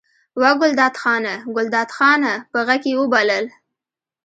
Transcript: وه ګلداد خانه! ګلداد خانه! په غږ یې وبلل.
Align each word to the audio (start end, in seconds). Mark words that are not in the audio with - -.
وه 0.39 0.51
ګلداد 0.61 0.95
خانه! 1.01 1.33
ګلداد 1.55 1.89
خانه! 1.97 2.33
په 2.51 2.59
غږ 2.67 2.83
یې 2.89 2.95
وبلل. 2.99 3.45